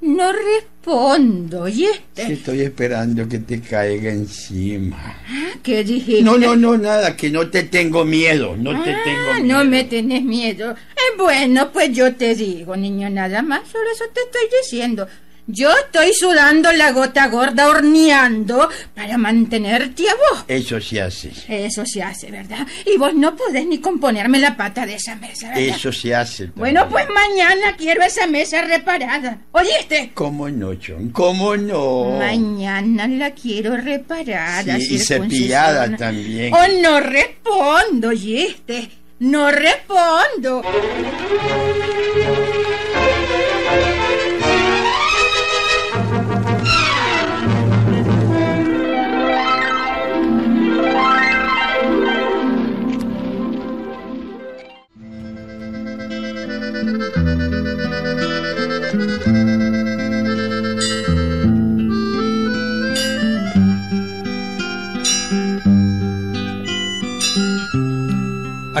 no 0.00 0.32
respondo. 0.32 1.66
¿Y 1.68 1.84
este? 1.86 2.32
estoy 2.32 2.60
esperando 2.62 3.28
que 3.28 3.38
te 3.40 3.60
caiga 3.60 4.10
encima. 4.10 5.16
¿Qué 5.62 5.82
dijiste? 5.84 6.22
No, 6.22 6.38
no, 6.38 6.54
no, 6.56 6.76
nada, 6.78 7.16
que 7.16 7.28
no 7.30 7.48
te 7.50 7.64
tengo 7.64 8.04
miedo, 8.04 8.56
no 8.56 8.70
te 8.82 8.90
Ah, 8.92 9.00
tengo 9.04 9.42
miedo. 9.44 9.58
no 9.58 9.64
me 9.68 9.84
tenés 9.84 10.22
miedo. 10.22 10.70
Eh, 10.72 11.16
bueno, 11.18 11.70
pues 11.72 11.92
yo 11.92 12.14
te 12.14 12.34
digo, 12.34 12.76
niño, 12.76 13.10
nada 13.10 13.42
más, 13.42 13.68
solo 13.68 13.84
eso 13.92 14.04
te 14.14 14.20
estoy 14.20 14.58
diciendo. 14.62 15.06
Yo 15.48 15.70
estoy 15.76 16.12
sudando 16.14 16.72
la 16.72 16.92
gota 16.92 17.26
gorda, 17.26 17.66
horneando, 17.68 18.68
para 18.94 19.18
mantenerte 19.18 20.08
a 20.08 20.14
vos. 20.14 20.44
Eso 20.46 20.80
se 20.80 21.02
hace, 21.02 21.32
Eso 21.48 21.84
se 21.84 22.00
hace, 22.00 22.30
¿verdad? 22.30 22.64
Y 22.86 22.96
vos 22.96 23.12
no 23.14 23.34
podés 23.34 23.66
ni 23.66 23.78
componerme 23.78 24.38
la 24.38 24.56
pata 24.56 24.86
de 24.86 24.94
esa 24.94 25.16
mesa, 25.16 25.48
¿verdad? 25.48 25.62
eso 25.64 25.92
se 25.92 26.14
hace. 26.14 26.44
también. 26.46 26.60
Bueno, 26.60 26.88
pues 26.88 27.06
mañana 27.08 27.74
quiero 27.76 28.02
esa 28.02 28.28
mesa 28.28 28.62
reparada. 28.62 29.38
¿Oíste? 29.50 30.12
¿Cómo 30.14 30.48
no, 30.48 30.74
John? 30.80 31.10
¿Cómo 31.10 31.56
no? 31.56 32.18
Mañana 32.18 33.08
la 33.08 33.32
quiero 33.32 33.76
reparada. 33.76 34.78
Sí, 34.78 34.94
y 34.94 34.98
cepillada 35.00 35.96
también. 35.96 36.54
Oh, 36.54 36.80
no 36.80 37.00
respondo, 37.00 38.08
¿oíste? 38.10 38.90
No 39.18 39.50
respondo. 39.50 40.62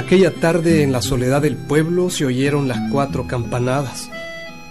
Aquella 0.04 0.32
tarde 0.32 0.82
en 0.82 0.90
la 0.90 1.00
soledad 1.00 1.42
del 1.42 1.54
pueblo 1.54 2.10
se 2.10 2.26
oyeron 2.26 2.66
las 2.66 2.90
cuatro 2.90 3.28
campanadas. 3.28 4.10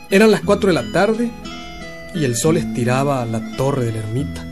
Eran 0.10 0.30
las 0.30 0.42
cuatro 0.42 0.68
de 0.68 0.74
la 0.74 0.92
tarde 0.92 1.32
y 2.14 2.26
el 2.26 2.36
sol 2.36 2.58
estiraba 2.58 3.26
la 3.26 3.56
torre 3.56 3.86
de 3.86 3.94
la 3.94 4.00
ermita. 4.00 4.46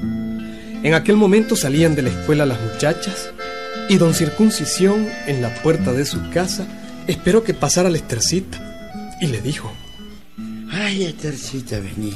En 0.82 0.94
aquel 0.94 1.18
momento 1.18 1.58
salían 1.58 1.96
de 1.96 2.04
la 2.04 2.10
escuela 2.10 2.46
las 2.46 2.62
muchachas 2.62 3.30
y 3.90 3.98
don 3.98 4.14
Circuncisión 4.14 5.06
en 5.28 5.42
la 5.42 5.54
puerta 5.62 5.92
de 5.92 6.06
su 6.06 6.30
casa 6.30 6.66
esperó 7.08 7.44
que 7.44 7.54
pasara 7.54 7.90
la 7.90 7.98
estercita 7.98 9.18
y 9.20 9.28
le 9.28 9.42
dijo, 9.42 9.72
Ay, 10.72 11.04
Estercita, 11.04 11.82
vení. 11.82 12.14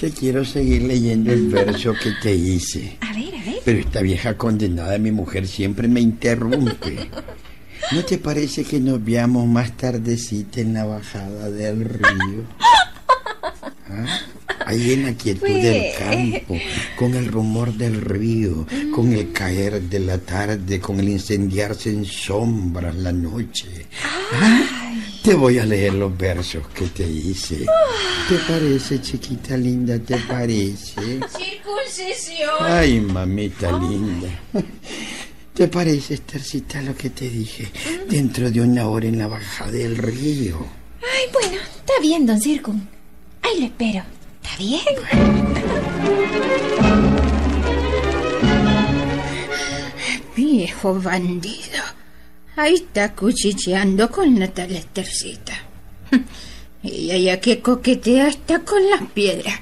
Te 0.00 0.10
quiero 0.10 0.44
seguir 0.44 0.82
leyendo 0.82 1.32
el 1.32 1.46
verso 1.46 1.94
que 1.94 2.10
te 2.20 2.34
hice. 2.34 2.98
A 3.00 3.14
ver, 3.14 3.34
a 3.36 3.44
ver. 3.44 3.60
Pero 3.64 3.78
esta 3.78 4.02
vieja 4.02 4.36
condenada, 4.36 4.98
mi 4.98 5.12
mujer, 5.12 5.46
siempre 5.46 5.86
me 5.86 6.00
interrumpe. 6.00 7.08
¿No 7.92 8.04
te 8.04 8.18
parece 8.18 8.64
que 8.64 8.80
nos 8.80 9.04
veamos 9.04 9.46
más 9.46 9.76
tardecita 9.76 10.60
en 10.60 10.74
la 10.74 10.84
bajada 10.84 11.50
del 11.50 11.84
río? 11.84 12.44
¿Ah? 13.88 14.20
Ahí 14.66 14.92
en 14.92 15.04
la 15.04 15.12
quietud 15.12 15.46
del 15.46 15.92
campo, 15.98 16.56
con 16.96 17.14
el 17.14 17.26
rumor 17.26 17.74
del 17.74 18.00
río, 18.00 18.66
con 18.94 19.12
el 19.12 19.30
caer 19.32 19.82
de 19.82 20.00
la 20.00 20.18
tarde, 20.18 20.80
con 20.80 21.00
el 21.00 21.08
incendiarse 21.08 21.90
en 21.90 22.04
sombras 22.04 22.94
la 22.94 23.12
noche. 23.12 23.86
¿Ah? 24.32 24.62
Te 25.22 25.34
voy 25.34 25.58
a 25.58 25.66
leer 25.66 25.94
los 25.94 26.16
versos 26.16 26.66
que 26.68 26.86
te 26.86 27.06
hice. 27.06 27.66
¿Te 28.28 28.36
parece, 28.46 29.00
chiquita 29.00 29.56
linda? 29.56 29.98
¿Te 29.98 30.16
parece? 30.18 30.94
Circuncisión. 31.28 32.50
Ay, 32.60 33.00
mamita 33.00 33.78
linda. 33.78 34.28
¿Te 35.54 35.68
parece, 35.68 36.14
Estercita, 36.14 36.82
lo 36.82 36.96
que 36.96 37.10
te 37.10 37.30
dije? 37.30 37.70
Dentro 38.08 38.50
de 38.50 38.60
una 38.60 38.88
hora 38.88 39.06
en 39.06 39.18
la 39.18 39.28
bajada 39.28 39.70
del 39.70 39.96
río. 39.96 40.66
Ay, 41.00 41.30
bueno, 41.32 41.62
está 41.76 41.92
bien, 42.02 42.26
don 42.26 42.40
Circo. 42.40 42.74
Ahí 43.40 43.60
le 43.60 43.66
espero. 43.66 44.02
¿Está 44.42 44.56
bien? 44.58 44.82
Viejo 50.36 51.00
bandido. 51.00 51.84
Ahí 52.56 52.74
está 52.74 53.14
cuchicheando 53.14 54.10
con 54.10 54.36
la 54.40 54.48
tal 54.48 54.72
Estercita. 54.72 55.54
Ella 56.82 57.16
ya 57.16 57.40
que 57.40 57.60
coquetea 57.60 58.26
hasta 58.26 58.58
con 58.58 58.90
las 58.90 59.02
piedras. 59.12 59.60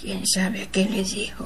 ¿Quién 0.00 0.26
sabe 0.26 0.70
qué 0.72 0.86
le 0.86 1.04
dijo? 1.04 1.44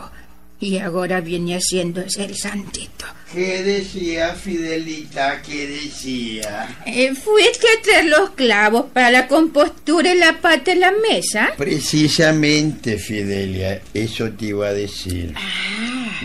Y 0.60 0.78
ahora 0.78 1.20
viene 1.20 1.56
haciéndose 1.56 2.26
el 2.26 2.36
santito. 2.36 3.06
¿Qué 3.34 3.62
decía 3.64 4.32
Fidelita? 4.34 5.42
¿Qué 5.42 5.66
decía? 5.66 6.68
Eh, 6.86 7.12
¿Fuiste 7.14 7.66
a 7.66 7.82
traer 7.82 8.04
los 8.06 8.30
clavos 8.30 8.86
para 8.92 9.10
la 9.10 9.26
compostura 9.26 10.14
y 10.14 10.18
la 10.18 10.40
pata 10.40 10.70
en 10.72 10.80
la 10.80 10.92
mesa? 11.10 11.48
Precisamente, 11.58 12.96
Fidelia, 12.96 13.80
eso 13.92 14.30
te 14.30 14.46
iba 14.46 14.68
a 14.68 14.72
decir. 14.72 15.34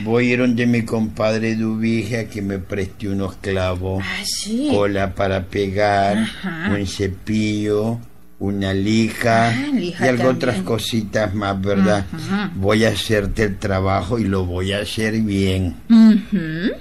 Voy 0.03 0.27
a 0.29 0.33
ir 0.33 0.39
donde 0.39 0.67
mi 0.67 0.83
compadre 0.83 1.55
Dubige 1.55 2.19
a 2.19 2.27
que 2.29 2.43
me 2.43 2.59
preste 2.59 3.09
unos 3.09 3.35
clavos, 3.37 4.03
Ah, 4.05 4.23
sí. 4.23 4.67
cola 4.71 5.15
para 5.15 5.45
pegar, 5.45 6.15
Ajá. 6.17 6.69
un 6.69 6.85
cepillo, 6.85 7.97
una 8.37 8.73
lija 8.73 9.49
Ah, 9.49 9.67
lija 9.73 10.05
y 10.05 10.09
algo 10.09 10.29
otras 10.29 10.61
cositas 10.61 11.33
más, 11.33 11.59
¿verdad? 11.59 12.05
Ajá. 12.13 12.51
Voy 12.55 12.85
a 12.85 12.89
hacerte 12.89 13.43
el 13.43 13.57
trabajo 13.57 14.19
y 14.19 14.25
lo 14.25 14.45
voy 14.45 14.71
a 14.73 14.79
hacer 14.81 15.19
bien. 15.21 15.75
Ujú. 15.89 16.71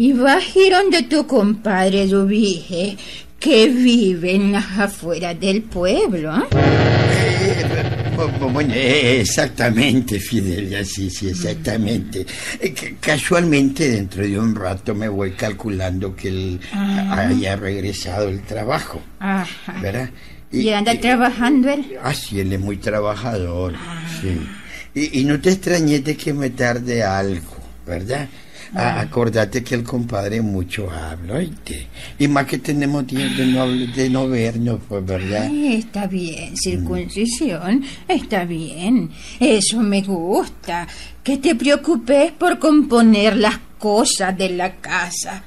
Y 0.00 0.12
ir 0.12 0.72
donde 0.72 1.02
tu 1.02 1.26
compadre 1.26 2.06
Dubige, 2.06 2.96
que 3.38 3.68
vive 3.68 4.34
en 4.34 4.52
las 4.52 4.78
afueras 4.78 5.38
del 5.38 5.60
pueblo. 5.60 6.34
¿eh? 6.38 6.44
Eh, 6.52 7.64
bueno, 8.50 8.72
eh, 8.74 9.20
exactamente, 9.20 10.18
Fidelia, 10.18 10.82
sí, 10.86 11.10
sí, 11.10 11.28
exactamente. 11.28 12.24
Eh, 12.58 12.72
ca- 12.72 12.86
Casualmente, 12.98 13.90
dentro 13.90 14.22
de 14.22 14.38
un 14.38 14.54
rato 14.54 14.94
me 14.94 15.06
voy 15.08 15.32
calculando 15.32 16.16
que 16.16 16.28
él 16.28 16.60
haya 16.72 17.56
regresado 17.56 18.30
el 18.30 18.40
trabajo, 18.40 19.02
Ajá. 19.18 19.80
¿verdad? 19.82 20.08
¿Y 20.50 20.70
anda 20.70 20.98
trabajando 20.98 21.68
él? 21.68 21.98
Ah, 22.02 22.14
sí, 22.14 22.40
él 22.40 22.54
es 22.54 22.60
muy 22.60 22.78
trabajador, 22.78 23.74
sí. 24.22 24.40
Y, 24.94 25.20
y 25.20 25.24
no 25.24 25.38
te 25.42 25.50
extrañes 25.50 26.02
de 26.04 26.16
que 26.16 26.32
me 26.32 26.48
tarde 26.48 27.02
algo, 27.02 27.54
¿verdad? 27.86 28.28
Ah, 28.74 29.00
acordate 29.00 29.64
que 29.64 29.74
el 29.74 29.82
compadre 29.82 30.40
mucho 30.40 30.88
habla, 30.90 31.34
¿oíste? 31.34 31.88
Y 32.18 32.28
más 32.28 32.46
que 32.46 32.58
tenemos 32.58 33.06
tiempo 33.06 33.36
de 33.36 33.46
no, 33.46 33.68
de 33.68 34.10
no 34.10 34.28
vernos, 34.28 34.80
pues, 34.88 35.04
¿verdad? 35.04 35.48
Ay, 35.50 35.74
está 35.74 36.06
bien, 36.06 36.56
circuncisión, 36.56 37.84
está 38.06 38.44
bien. 38.44 39.10
Eso 39.40 39.80
me 39.80 40.02
gusta. 40.02 40.86
Que 41.22 41.38
te 41.38 41.54
preocupes 41.54 42.32
por 42.32 42.58
componer 42.58 43.36
las 43.36 43.58
cosas 43.78 44.36
de 44.38 44.50
la 44.50 44.76
casa. 44.76 45.44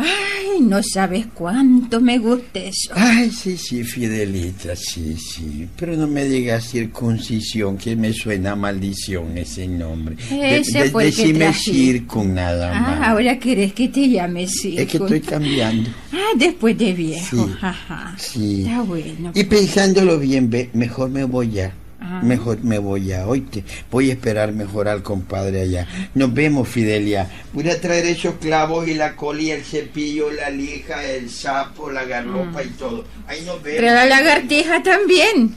Ay, 0.00 0.60
no 0.60 0.80
sabes 0.82 1.26
cuánto 1.34 2.00
me 2.00 2.18
gusta 2.18 2.58
eso. 2.60 2.92
Ay, 2.94 3.30
sí, 3.30 3.56
sí, 3.56 3.84
Fidelita, 3.84 4.74
sí, 4.74 5.16
sí. 5.16 5.68
Pero 5.76 5.96
no 5.96 6.06
me 6.06 6.24
digas 6.24 6.64
circuncisión, 6.70 7.76
que 7.76 7.94
me 7.96 8.12
suena 8.12 8.52
a 8.52 8.56
maldición 8.56 9.36
ese 9.36 9.68
nombre. 9.68 10.16
Ese 10.30 10.90
fue 10.90 11.08
el 11.08 11.14
que 11.14 11.22
decime 11.22 11.38
traje. 11.40 11.60
circun 11.72 12.34
nada 12.34 12.72
más. 12.72 12.98
Ah, 13.00 13.10
ahora 13.10 13.38
querés 13.38 13.72
que 13.72 13.88
te 13.88 14.08
llame 14.08 14.46
circo. 14.46 14.80
Es 14.80 14.88
que 14.88 14.96
estoy 14.96 15.20
cambiando. 15.20 15.90
Ah, 16.12 16.32
después 16.36 16.76
de 16.78 16.92
viejo. 16.92 17.46
Sí, 17.46 17.52
Ajá. 17.60 18.14
sí. 18.18 18.62
Está 18.62 18.82
bueno. 18.82 19.32
Y 19.34 19.44
pensándolo 19.44 20.18
bien, 20.18 20.50
mejor 20.72 21.10
me 21.10 21.24
voy 21.24 21.50
ya. 21.50 21.74
Mejor 22.22 22.62
me 22.64 22.78
voy 22.78 23.06
ya, 23.06 23.26
oíste. 23.26 23.64
Voy 23.90 24.10
a 24.10 24.14
esperar 24.14 24.52
mejor 24.52 24.88
al 24.88 25.02
compadre 25.02 25.62
allá. 25.62 25.86
Nos 26.14 26.32
vemos, 26.34 26.68
Fidelia. 26.68 27.30
Voy 27.52 27.68
a 27.70 27.80
traer 27.80 28.06
esos 28.06 28.34
clavos 28.34 28.88
y 28.88 28.94
la 28.94 29.14
cola 29.16 29.40
y 29.42 29.50
el 29.50 29.64
cepillo, 29.64 30.30
la 30.30 30.50
lija, 30.50 31.04
el 31.04 31.30
sapo, 31.30 31.90
la 31.90 32.04
garropa 32.04 32.62
y 32.62 32.68
todo. 32.70 33.04
Ahí 33.26 33.42
nos 33.42 33.62
vemos. 33.62 33.80
Pero 33.80 33.94
la 33.94 34.06
lagartija 34.06 34.82
también. 34.82 35.54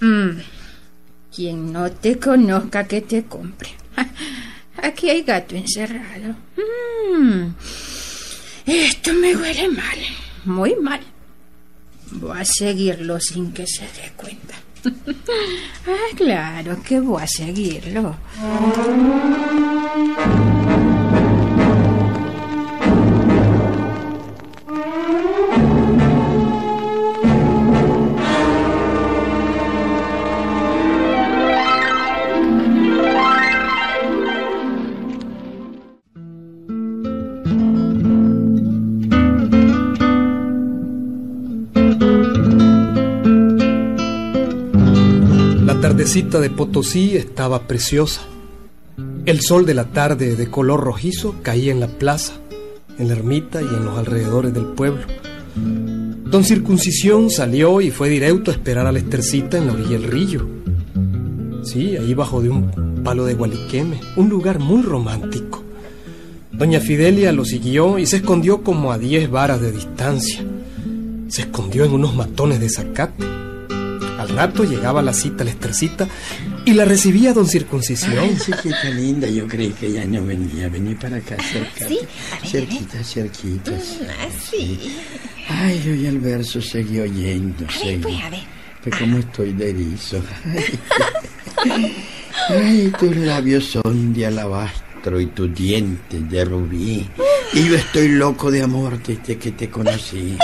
Mm. 0.00 0.40
Quien 1.34 1.72
no 1.72 1.90
te 1.92 2.18
conozca 2.18 2.84
que 2.84 3.00
te 3.00 3.24
compre. 3.24 3.70
Aquí 4.82 5.08
hay 5.10 5.22
gato 5.22 5.54
encerrado. 5.54 6.34
Mm. 6.56 7.54
Esto 8.66 9.14
me 9.14 9.36
huele 9.36 9.68
mal, 9.68 9.98
muy 10.44 10.74
mal. 10.76 11.00
Voy 12.10 12.38
a 12.38 12.44
seguirlo 12.44 13.20
sin 13.20 13.52
que 13.52 13.66
se 13.66 13.82
dé 13.82 14.12
cuenta. 14.16 14.54
ah, 15.86 16.16
claro 16.16 16.82
que 16.82 17.00
voy 17.00 17.22
a 17.22 17.26
seguirlo. 17.26 18.16
Tardecita 46.16 46.40
de 46.40 46.48
Potosí 46.48 47.14
estaba 47.14 47.66
preciosa. 47.66 48.22
El 49.26 49.42
sol 49.42 49.66
de 49.66 49.74
la 49.74 49.84
tarde 49.84 50.34
de 50.34 50.50
color 50.50 50.80
rojizo 50.80 51.34
caía 51.42 51.72
en 51.72 51.78
la 51.78 51.88
plaza, 51.88 52.32
en 52.98 53.08
la 53.08 53.14
ermita 53.16 53.60
y 53.60 53.66
en 53.66 53.84
los 53.84 53.98
alrededores 53.98 54.54
del 54.54 54.64
pueblo. 54.64 55.02
Don 55.54 56.42
Circuncisión 56.42 57.28
salió 57.28 57.82
y 57.82 57.90
fue 57.90 58.08
directo 58.08 58.50
a 58.50 58.54
esperar 58.54 58.86
a 58.86 58.92
la 58.92 58.98
Estercita 58.98 59.58
en 59.58 59.66
la 59.66 59.74
orilla 59.74 59.98
del 59.98 60.04
río. 60.04 60.48
Sí, 61.64 61.98
ahí 61.98 62.14
bajo 62.14 62.40
de 62.40 62.48
un 62.48 63.02
palo 63.04 63.26
de 63.26 63.34
gualiqueme, 63.34 64.00
un 64.16 64.30
lugar 64.30 64.58
muy 64.58 64.80
romántico. 64.80 65.62
Doña 66.50 66.80
Fidelia 66.80 67.30
lo 67.30 67.44
siguió 67.44 67.98
y 67.98 68.06
se 68.06 68.16
escondió 68.16 68.62
como 68.62 68.90
a 68.90 68.96
10 68.96 69.30
varas 69.30 69.60
de 69.60 69.70
distancia. 69.70 70.42
Se 71.28 71.42
escondió 71.42 71.84
en 71.84 71.92
unos 71.92 72.16
matones 72.16 72.58
de 72.58 72.70
zacate. 72.70 73.45
Al 74.28 74.36
rato 74.36 74.64
llegaba 74.64 75.02
la 75.02 75.12
cita, 75.12 75.44
la 75.44 75.50
estercita, 75.50 76.08
y 76.64 76.72
la 76.74 76.84
recibía 76.84 77.32
don 77.32 77.46
Circuncisión. 77.46 78.18
Ay, 78.18 78.36
chiquita 78.44 78.90
linda, 78.90 79.28
yo 79.28 79.46
creí 79.46 79.70
que 79.70 79.92
ya 79.92 80.04
no 80.04 80.24
venía. 80.24 80.68
Vení 80.68 80.94
para 80.94 81.16
acá, 81.18 81.36
cerca. 81.42 81.86
Sí, 81.88 81.98
Cerquita, 82.44 83.02
cerquita. 83.04 83.72
sí. 83.80 84.00
Así. 84.26 84.96
Ay, 85.48 85.80
yo 85.86 85.94
ya 85.94 86.08
el 86.08 86.18
verso 86.18 86.60
seguí 86.60 86.98
oyendo. 87.00 87.64
A 87.64 87.68
ver, 87.68 87.78
seguí. 87.78 88.02
pues, 88.02 88.24
a 88.24 88.30
ver. 88.30 88.40
Pues 88.82 88.96
como 88.96 89.18
estoy 89.18 89.52
de 89.52 89.70
erizo. 89.70 90.20
Ay, 90.44 91.94
Ay, 92.48 92.92
tus 92.98 93.16
labios 93.16 93.64
son 93.64 94.12
de 94.12 94.26
alabastro 94.26 95.20
y 95.20 95.26
tus 95.26 95.52
dientes 95.54 96.28
de 96.30 96.44
rubí. 96.44 97.08
Y 97.52 97.68
yo 97.68 97.74
estoy 97.76 98.08
loco 98.08 98.50
de 98.50 98.62
amor 98.62 99.00
desde 99.02 99.36
que 99.38 99.52
te 99.52 99.68
conocí. 99.70 100.36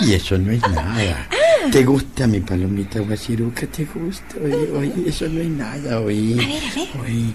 Y 0.00 0.14
eso 0.14 0.36
no 0.38 0.50
es 0.52 0.60
nada. 0.62 1.28
¿Te 1.70 1.84
gusta 1.84 2.26
mi 2.26 2.40
palomita 2.40 3.00
guasiruca? 3.00 3.66
¿Te 3.66 3.84
gusta? 3.84 4.36
Oye, 4.42 4.70
oye, 4.72 4.92
eso 5.06 5.28
no 5.28 5.40
es 5.40 5.48
nada, 5.48 6.00
oye. 6.00 6.34
A 6.34 6.46
ver, 6.46 6.62
a 6.64 6.74
ver. 6.74 6.88
Oye, 7.04 7.34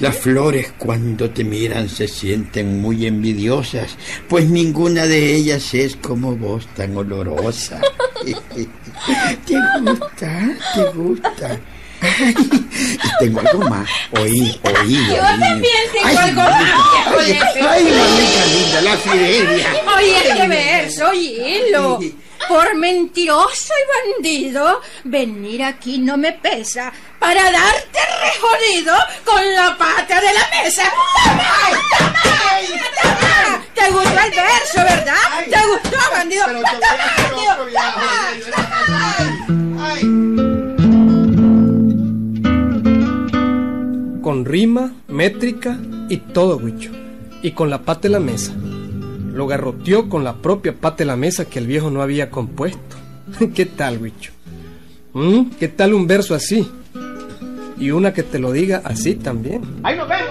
Las 0.00 0.16
flores 0.16 0.72
cuando 0.78 1.30
te 1.30 1.44
miran 1.44 1.88
se 1.88 2.08
sienten 2.08 2.80
muy 2.80 3.06
envidiosas, 3.06 3.96
pues 4.28 4.48
ninguna 4.48 5.06
de 5.06 5.34
ellas 5.34 5.74
es 5.74 5.96
como 5.96 6.36
vos 6.36 6.66
tan 6.74 6.96
olorosa. 6.96 7.80
¿Te 9.46 9.54
gusta? 9.82 10.56
¿Te 10.74 10.84
gusta? 10.92 11.60
y 12.02 13.24
tengo 13.24 13.40
algo 13.40 13.68
más. 13.70 13.88
Oí, 14.12 14.60
oí, 14.62 14.98
Yo 15.08 15.16
también 15.16 15.62
tengo 15.92 16.04
Ay, 16.06 16.16
algo 16.16 16.42
más, 16.42 16.64
Ay, 17.18 17.32
viejo 17.32 17.68
ay, 17.68 17.84
mamita 17.84 18.46
linda, 18.52 18.82
la 18.82 18.96
Fidelia. 18.98 19.66
Oye, 19.96 20.28
este 20.28 20.48
verso, 20.48 21.08
oílo. 21.08 21.98
Por 22.48 22.76
mentiroso 22.76 23.72
y 23.74 24.16
bandido, 24.22 24.80
venir 25.04 25.64
aquí 25.64 25.98
no 25.98 26.16
me 26.16 26.32
pesa 26.32 26.92
para 27.18 27.50
darte 27.50 27.98
rejodido 28.22 28.94
con 29.24 29.54
la 29.54 29.76
pata 29.76 30.20
de 30.20 30.32
la 30.32 30.48
mesa. 30.62 30.84
¡Toma! 31.24 31.42
¡Toma! 31.98 32.22
¡Toma! 33.02 33.64
¿Te 33.74 33.90
gustó 33.90 34.20
el 34.20 34.30
verso, 34.30 34.76
verdad? 34.76 35.14
¿Te 35.50 35.66
gustó, 35.66 35.98
bandido? 36.12 36.44
Con 44.22 44.44
rima, 44.44 44.92
métrica 45.08 45.76
y 46.08 46.16
todo, 46.18 46.56
Huicho. 46.56 46.90
Y 47.42 47.52
con 47.52 47.70
la 47.70 47.82
pata 47.82 48.02
de 48.02 48.08
la 48.10 48.20
mesa. 48.20 48.52
Lo 49.36 49.46
garroteó 49.46 50.08
con 50.08 50.24
la 50.24 50.36
propia 50.36 50.72
pata 50.72 50.96
de 50.96 51.04
la 51.04 51.16
mesa 51.16 51.44
que 51.44 51.58
el 51.58 51.66
viejo 51.66 51.90
no 51.90 52.00
había 52.00 52.30
compuesto. 52.30 52.96
¿Qué 53.54 53.66
tal, 53.66 53.98
Huicho? 54.00 54.32
¿Mm? 55.12 55.50
¿Qué 55.60 55.68
tal 55.68 55.92
un 55.92 56.06
verso 56.06 56.34
así? 56.34 56.66
Y 57.78 57.90
una 57.90 58.14
que 58.14 58.22
te 58.22 58.38
lo 58.38 58.50
diga 58.50 58.80
así 58.82 59.14
también. 59.14 59.60
Ahí 59.82 59.94
nos 59.94 60.08
vemos. 60.08 60.25